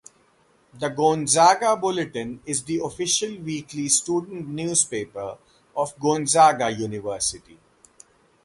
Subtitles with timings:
[0.73, 5.37] The Gonzaga Bulletin is the official, weekly student newspaper
[5.77, 7.59] of Gonzaga University.